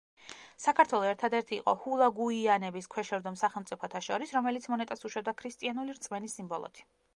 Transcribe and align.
საქართველო 0.61 1.05
ერთადერთი 1.09 1.53
იყო 1.57 1.75
ჰულაგუიანების 1.83 2.89
ქვეშევრდომ 2.95 3.37
სახელმწიფოთა 3.43 4.03
შორის, 4.09 4.35
რომელიც 4.39 4.67
მონეტას 4.75 5.09
უშვებდა 5.11 5.37
ქრისტიანული 5.43 5.99
რწმენის 6.01 6.39
სიმბოლოთი. 6.41 6.91